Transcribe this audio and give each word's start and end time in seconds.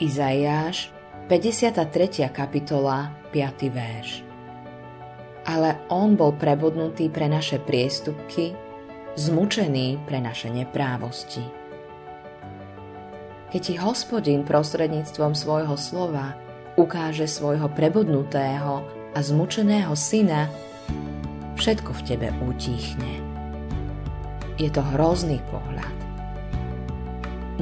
Izaiáš, 0.00 0.88
53. 1.28 2.32
kapitola, 2.32 3.12
5. 3.28 3.68
verš. 3.68 4.24
Ale 5.44 5.76
on 5.92 6.16
bol 6.16 6.32
prebodnutý 6.32 7.12
pre 7.12 7.28
naše 7.28 7.60
priestupky, 7.60 8.56
zmučený 9.20 10.00
pre 10.08 10.24
naše 10.24 10.48
neprávosti. 10.48 11.44
Keď 13.52 13.60
ti 13.60 13.74
hospodin 13.76 14.48
prostredníctvom 14.48 15.36
svojho 15.36 15.76
slova 15.76 16.40
ukáže 16.80 17.28
svojho 17.28 17.68
prebodnutého 17.68 18.88
a 19.12 19.18
zmučeného 19.20 19.92
syna, 19.92 20.48
všetko 21.60 21.92
v 21.92 22.04
tebe 22.08 22.28
utíchne. 22.40 23.20
Je 24.56 24.72
to 24.72 24.80
hrozný 24.96 25.36
pohľad 25.52 26.11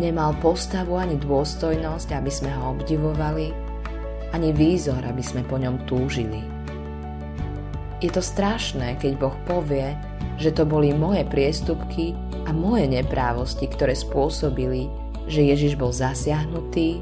Nemal 0.00 0.32
postavu 0.40 0.96
ani 0.96 1.20
dôstojnosť, 1.20 2.16
aby 2.16 2.32
sme 2.32 2.48
ho 2.56 2.72
obdivovali, 2.72 3.52
ani 4.32 4.48
výzor, 4.56 5.04
aby 5.04 5.20
sme 5.20 5.44
po 5.44 5.60
ňom 5.60 5.84
túžili. 5.84 6.40
Je 8.00 8.08
to 8.08 8.24
strašné, 8.24 8.96
keď 8.96 9.20
Boh 9.20 9.36
povie, 9.44 9.92
že 10.40 10.56
to 10.56 10.64
boli 10.64 10.96
moje 10.96 11.20
priestupky 11.28 12.16
a 12.48 12.50
moje 12.56 12.88
neprávosti, 12.88 13.68
ktoré 13.68 13.92
spôsobili, 13.92 14.88
že 15.28 15.44
Ježiš 15.44 15.76
bol 15.76 15.92
zasiahnutý, 15.92 16.96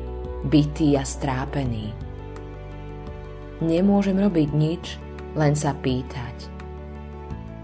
bitý 0.50 0.98
a 0.98 1.06
strápený. 1.06 1.94
Nemôžem 3.62 4.19
robiť 4.19 4.48
nič, 4.50 4.98
len 5.38 5.55
sa 5.55 5.70
pýtať. 5.70 6.50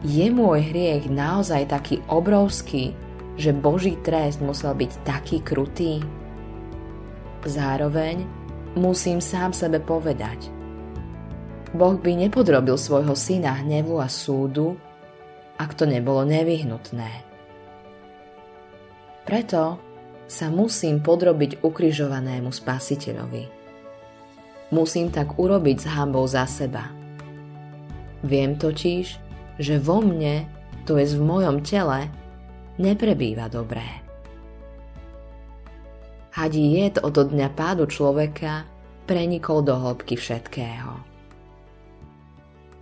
Je 0.06 0.30
môj 0.30 0.62
hriech 0.62 1.10
naozaj 1.10 1.74
taký 1.74 1.98
obrovský, 2.06 2.94
že 3.34 3.50
Boží 3.50 3.98
trest 4.02 4.38
musel 4.38 4.74
byť 4.74 4.92
taký 5.02 5.42
krutý? 5.42 6.02
Zároveň 7.44 8.24
musím 8.78 9.20
sám 9.20 9.52
sebe 9.52 9.82
povedať. 9.82 10.50
Boh 11.74 11.98
by 11.98 12.26
nepodrobil 12.26 12.78
svojho 12.78 13.18
syna 13.18 13.58
hnevu 13.58 13.98
a 13.98 14.06
súdu, 14.06 14.78
ak 15.58 15.74
to 15.74 15.86
nebolo 15.86 16.22
nevyhnutné. 16.22 17.10
Preto 19.26 19.82
sa 20.30 20.46
musím 20.48 21.02
podrobiť 21.02 21.62
ukrižovanému 21.66 22.54
spasiteľovi. 22.54 23.44
Musím 24.70 25.10
tak 25.10 25.36
urobiť 25.36 25.76
s 25.84 25.86
hambou 25.90 26.24
za 26.24 26.46
seba. 26.46 26.90
Viem 28.24 28.56
totiž, 28.56 29.06
že 29.60 29.76
vo 29.78 30.00
mne, 30.00 30.48
to 30.88 30.96
je 30.96 31.06
v 31.14 31.22
mojom 31.22 31.60
tele, 31.62 32.08
neprebýva 32.80 33.46
dobré. 33.52 33.86
Hadí 36.34 36.74
jed 36.82 36.98
od 36.98 37.14
dňa 37.14 37.48
pádu 37.54 37.86
človeka 37.86 38.66
prenikol 39.06 39.62
do 39.62 39.78
hĺbky 39.78 40.18
všetkého. 40.18 40.98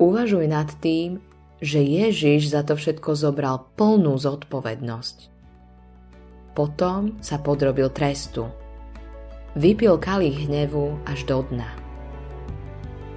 Uvažuj 0.00 0.48
nad 0.48 0.72
tým, 0.80 1.20
že 1.62 1.78
Ježiš 1.78 2.50
za 2.50 2.66
to 2.66 2.74
všetko 2.74 3.14
zobral 3.14 3.70
plnú 3.78 4.18
zodpovednosť. 4.18 5.30
Potom 6.56 7.20
sa 7.22 7.38
podrobil 7.38 7.92
trestu. 7.92 8.50
Vypil 9.54 10.00
kalich 10.00 10.48
hnevu 10.48 10.96
až 11.04 11.28
do 11.28 11.44
dna. 11.44 11.70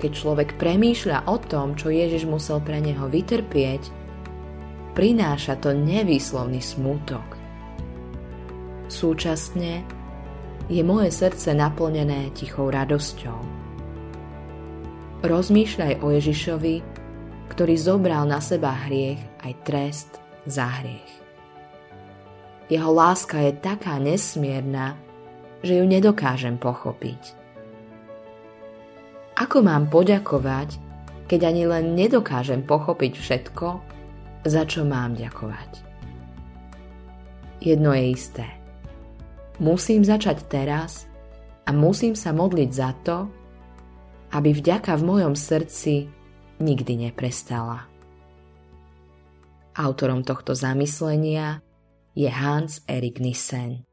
Keď 0.04 0.12
človek 0.12 0.60
premýšľa 0.60 1.32
o 1.32 1.40
tom, 1.40 1.80
čo 1.80 1.90
Ježiš 1.90 2.28
musel 2.28 2.60
pre 2.60 2.84
neho 2.84 3.08
vytrpieť, 3.08 4.05
prináša 4.96 5.60
to 5.60 5.76
nevýslovný 5.76 6.64
smútok. 6.64 7.36
Súčasne 8.88 9.84
je 10.72 10.82
moje 10.82 11.12
srdce 11.12 11.52
naplnené 11.52 12.32
tichou 12.32 12.72
radosťou. 12.72 13.38
Rozmýšľaj 15.22 15.94
o 16.00 16.08
Ježišovi, 16.16 16.76
ktorý 17.52 17.76
zobral 17.76 18.24
na 18.26 18.40
seba 18.40 18.74
hriech 18.88 19.20
aj 19.44 19.54
trest 19.68 20.12
za 20.48 20.66
hriech. 20.82 21.14
Jeho 22.66 22.90
láska 22.90 23.46
je 23.46 23.54
taká 23.62 24.02
nesmierna, 24.02 24.98
že 25.62 25.78
ju 25.78 25.86
nedokážem 25.86 26.58
pochopiť. 26.58 27.38
Ako 29.38 29.62
mám 29.62 29.92
poďakovať, 29.92 30.80
keď 31.28 31.40
ani 31.52 31.64
len 31.68 31.86
nedokážem 31.94 32.64
pochopiť 32.66 33.14
všetko, 33.18 33.68
za 34.46 34.64
čo 34.70 34.86
mám 34.86 35.18
ďakovať. 35.18 35.82
Jedno 37.66 37.98
je 37.98 38.06
isté. 38.14 38.46
Musím 39.58 40.06
začať 40.06 40.46
teraz 40.46 41.10
a 41.66 41.74
musím 41.74 42.14
sa 42.14 42.30
modliť 42.30 42.70
za 42.70 42.92
to, 43.02 43.26
aby 44.38 44.54
vďaka 44.54 44.94
v 45.02 45.04
mojom 45.04 45.34
srdci 45.34 46.06
nikdy 46.62 47.10
neprestala. 47.10 47.90
Autorom 49.76 50.24
tohto 50.24 50.56
zamyslenia 50.56 51.60
je 52.16 52.30
Hans 52.32 52.86
Erik 52.88 53.20
Nissen. 53.20 53.84